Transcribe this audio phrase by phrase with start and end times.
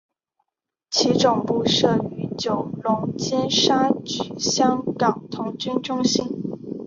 [0.89, 6.25] 其总部设于九龙尖沙咀香港童军中心。